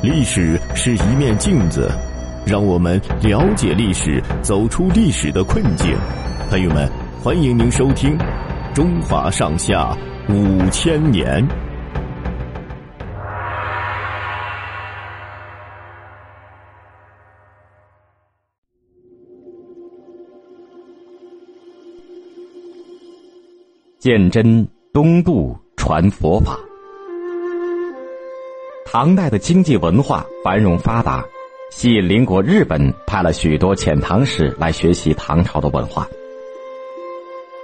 [0.00, 1.90] 历史是一面镜子，
[2.46, 5.92] 让我们了解历史，走出历史的困境。
[6.48, 6.88] 朋友们，
[7.20, 8.16] 欢迎您收听
[8.72, 9.96] 《中华上下
[10.28, 11.44] 五千年》。
[23.98, 26.56] 鉴真东渡传佛法。
[28.90, 31.22] 唐代的经济文化繁荣发达，
[31.70, 36.08] 吸引邻国日本派了许多遣唐使来学习唐朝的文化。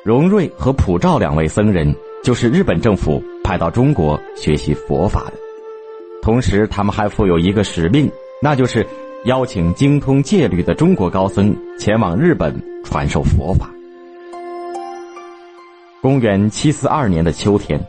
[0.03, 5.33] 荣瑞和普照两位僧人就是日本政府派到中国学习佛法的，
[6.21, 8.07] 同时他们还负有一个使命，
[8.43, 8.87] 那就是
[9.25, 13.71] 邀请精通戒律的中国高僧前往日本传授佛法。
[16.03, 17.83] 公元七四二年的秋天，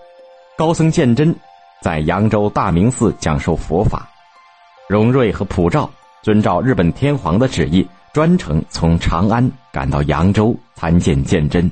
[0.57, 1.35] 高僧鉴真。
[1.85, 4.09] 在扬州大明寺讲授佛法，
[4.89, 5.87] 荣瑞和普照
[6.23, 11.69] 遵照日本天皇的旨意，专程从长安赶到扬州参见鉴真，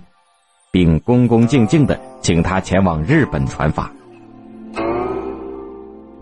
[0.72, 3.92] 并恭恭敬敬的请他前往日本传法。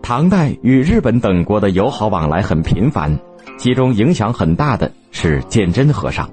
[0.01, 3.13] 唐代与日本等国的友好往来很频繁，
[3.57, 6.29] 其中影响很大的是鉴真和尚，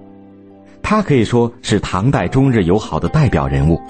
[0.80, 3.80] 他可以说是唐代中日友好的代表人物。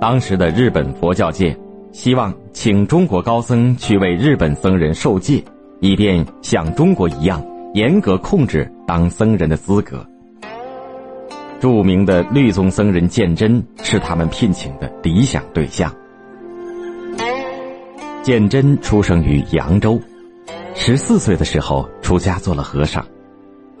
[0.00, 1.52] 当时的日本佛教界。
[1.94, 5.40] 希望请中国高僧去为日本僧人受戒，
[5.78, 7.40] 以便像中国一样
[7.72, 10.04] 严格控制当僧人的资格。
[11.60, 15.90] 著名的律宗僧人鉴真是他们聘请的理想对象。
[18.24, 19.98] 鉴真出生于扬州，
[20.74, 23.06] 十四岁的时候出家做了和尚，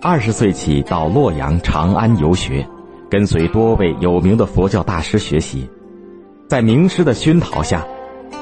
[0.00, 2.64] 二十岁起到洛阳、长安游学，
[3.10, 5.68] 跟随多位有名的佛教大师学习，
[6.48, 7.84] 在名师的熏陶下。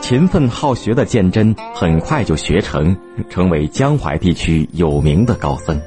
[0.02, 2.94] 勤奋好学的鉴真很快就学成，
[3.30, 5.80] 成为江淮地区有名的高僧。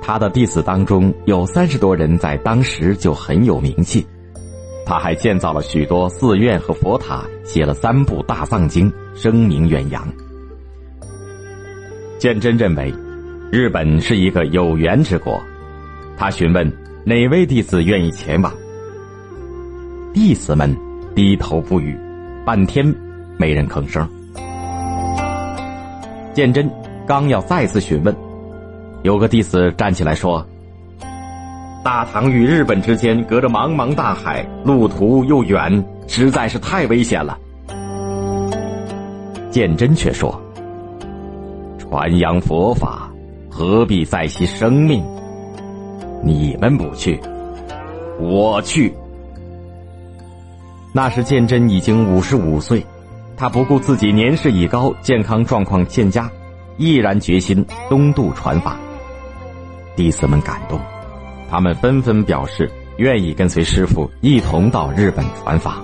[0.00, 4.04] 他的弟子当中有三十多人在当时就很有名气。
[4.86, 10.02] 他还建造了许多寺院和佛塔，写了三部大藏经，声名远扬。
[12.18, 12.92] 鉴真认为，
[13.52, 15.38] 日本是一个有缘之国，
[16.16, 16.66] 他询问
[17.04, 18.52] 哪位弟子愿意前往。
[20.14, 20.74] 弟子们
[21.14, 21.94] 低头不语。
[22.44, 22.94] 半天，
[23.36, 24.08] 没人吭声。
[26.32, 26.70] 鉴真
[27.06, 28.16] 刚要再次询问，
[29.02, 30.44] 有个弟子站起来说
[31.84, 37.38] ：“大唐与日本之间隔着茫茫大海，路途又远，实在是太危险了。”
[39.50, 40.40] 鉴真却说
[41.78, 43.10] ：“传扬佛法，
[43.50, 45.04] 何必在惜生命？
[46.24, 47.20] 你们不去，
[48.18, 48.94] 我去。”
[50.92, 52.84] 那时鉴真已经五十五岁，
[53.36, 56.28] 他不顾自己年事已高，健康状况欠佳，
[56.78, 58.76] 毅然决心东渡传法。
[59.94, 60.80] 弟子们感动，
[61.48, 65.80] 他们纷纷表示愿意跟随师傅一同到日本传法。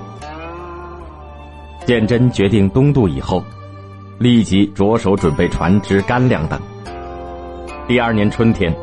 [1.85, 3.45] 鉴真决定东渡以后，
[4.19, 6.61] 立即着手准备船只、干粮等。
[7.87, 8.77] 第二年春天，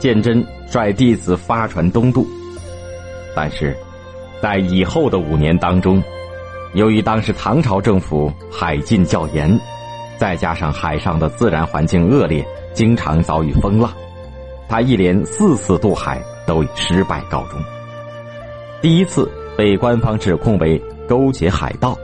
[0.00, 2.26] 鉴真率弟子发船东渡，
[3.36, 3.76] 但是。
[4.40, 6.02] 在以后的五年当中，
[6.74, 9.58] 由于当时唐朝政府海禁较严，
[10.16, 13.90] 再加上海上的自然环境恶劣，经常遭遇风浪，
[14.68, 17.60] 他一连四次渡海都以失败告终。
[18.80, 21.98] 第一次被官方指控为勾结海盗，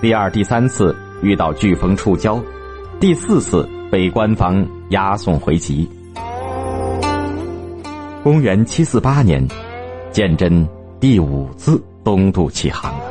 [0.00, 2.42] 第二、第三次遇到飓风触礁，
[3.00, 5.88] 第四次被官方押送回籍。
[8.22, 9.46] 公元七四八年，
[10.10, 10.81] 鉴真。
[11.02, 13.06] 第五次东渡启航了，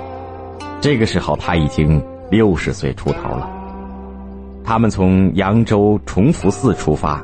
[0.79, 3.51] 这个时候他已经六十岁出头了。
[4.63, 7.21] 他们从扬州崇福寺出发，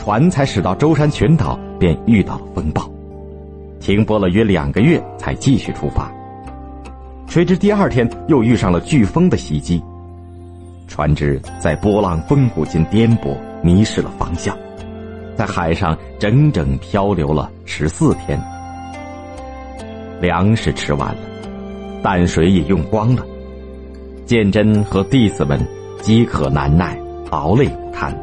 [0.00, 2.90] 船才驶到舟山群岛，便遇到了风暴，
[3.78, 6.12] 停泊了约两个月才继续出发。
[7.28, 9.80] 谁知第二天又遇上了飓风的袭击，
[10.88, 14.56] 船只在波浪风谷间颠簸，迷失了方向，
[15.36, 18.36] 在海上整整漂流了十四天。
[20.22, 21.20] 粮食吃完了，
[22.00, 23.26] 淡水也用光了。
[24.24, 25.60] 鉴真和弟子们
[26.00, 26.96] 饥渴难耐，
[27.28, 28.16] 劳累不堪，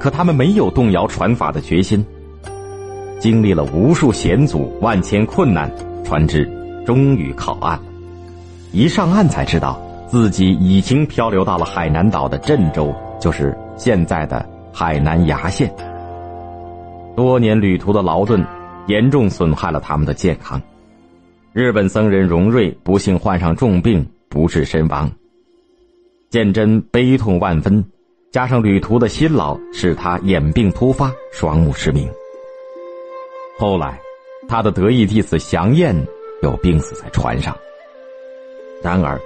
[0.00, 2.04] 可他们没有动摇传法的决心。
[3.20, 5.70] 经历了无数险阻、万千困难，
[6.04, 6.44] 船只
[6.84, 7.84] 终于靠岸了。
[8.72, 15.72] 一上岸才知道自己已经漂流到了海南岛的镇州，就是现在的海南崖县。
[17.14, 18.44] 多年旅途的劳顿，
[18.88, 20.60] 严重损害了他们的健康。
[21.54, 25.10] 日本僧人荣瑞不幸患上重病，不治身亡。
[26.30, 27.84] 鉴真悲痛万分，
[28.30, 32.08] 加上旅途的辛劳，使他眼病突发，双目失明。
[33.58, 34.00] 后来，
[34.48, 35.94] 他的得意弟子祥彦
[36.42, 37.54] 又病死在船上。
[38.82, 39.20] 然而，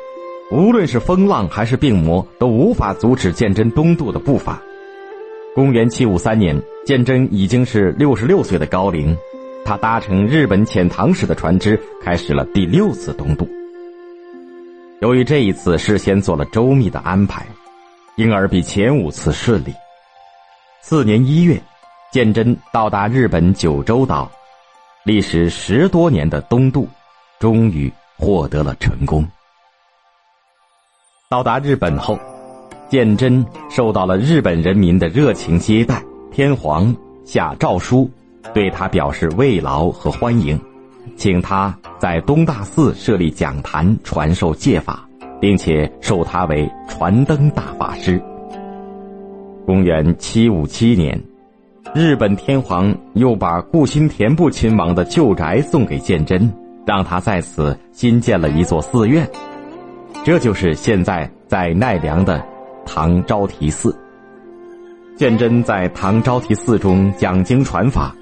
[0.51, 4.61] 无论是风浪还是病魔，都无法阻止鉴真东渡的步伐。
[5.55, 9.17] 公元七五三年，鉴真已经是六十六岁的高龄，
[9.67, 13.49] 他搭乘日本遣唐使的船只，开始了第六次东渡。
[15.01, 17.45] 由于这一次事先做了周密的安排，
[18.15, 19.75] 因而比前五次顺利。
[20.83, 21.61] 次年一月，
[22.13, 24.31] 鉴真到达日本九州岛，
[25.03, 26.89] 历时十多年的东渡，
[27.41, 29.27] 终于获得了成功。
[31.29, 32.17] 到达日本后，
[32.89, 38.09] 鉴真受到了日本人民的热情接待，天皇下诏书，
[38.55, 40.59] 对他表示慰劳和欢迎，
[41.17, 45.07] 请他在东大寺设立讲坛，传授戒法，
[45.41, 48.21] 并且授他为传灯大法师。
[49.67, 51.21] 公元七五七年，
[51.95, 56.53] 日本天皇又把故新田部亲王的旧宅送给鉴真，
[56.87, 59.29] 让他在此新建了一座寺院。
[60.25, 62.43] 这就是现在在奈良的
[62.85, 63.97] 唐招提寺。
[65.17, 68.15] 鉴真在唐招提寺中讲经传法，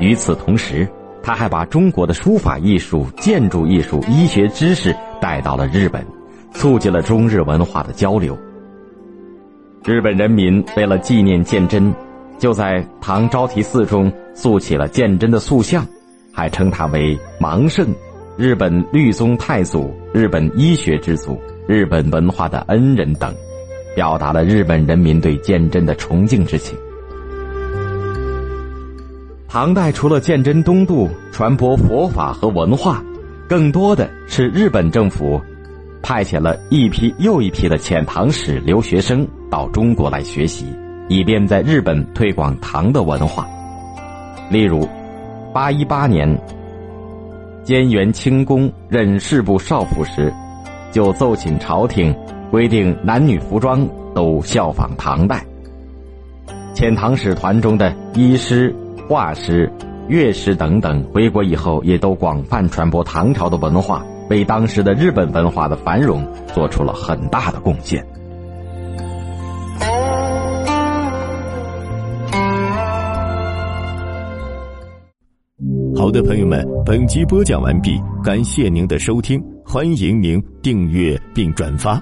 [0.00, 0.88] 与此同时，
[1.22, 6.04] 他还把中国的书法艺术、建筑艺术、医学知识带到了日本，
[6.52, 8.36] 促进了中日文化的交流。
[9.84, 11.94] 日本人民为了纪念鉴真，
[12.38, 15.86] 就在唐招提寺中塑起了鉴真的塑像，
[16.32, 17.86] 还称他为盲圣。
[18.36, 21.36] 日本律宗太祖、日本医学之祖、
[21.66, 23.34] 日本文化的恩人等，
[23.96, 26.78] 表达了日本人民对鉴真的崇敬之情。
[29.50, 33.02] 唐代除了鉴真东渡传播佛法和文化，
[33.48, 35.40] 更多的是日本政府
[36.02, 40.66] 派遣了一批又一批的遣唐使留学生到中国来学习，
[41.08, 43.48] 以便在日本推广唐的文化。
[44.50, 44.86] 例如，
[45.54, 46.38] 八一八年。
[47.64, 50.32] 兼元清宫任侍部少府时，
[50.90, 52.14] 就奏请朝廷
[52.50, 55.44] 规定男女服装都效仿唐代。
[56.74, 58.74] 遣唐使团中的医师、
[59.08, 59.72] 画师、
[60.06, 66.22] 乐师等等，回国以后也都广泛传播唐朝的文化，为当时的日本文化的繁荣
[66.52, 68.04] 做出了很大的贡献。
[75.96, 81.98] 好的，朋友们，本集播讲完毕，感谢您的收听，欢迎您订阅并转发。